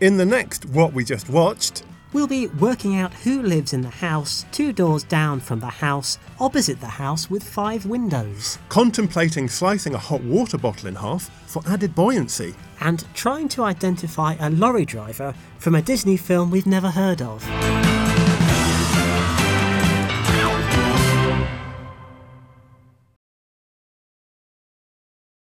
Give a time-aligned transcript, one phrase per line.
[0.00, 3.88] In the next What We Just Watched, We'll be working out who lives in the
[3.88, 9.94] house two doors down from the house, opposite the house with five windows, contemplating slicing
[9.94, 12.54] a hot water bottle in half for added buoyancy.
[12.80, 17.44] and trying to identify a lorry driver from a Disney film we've never heard of.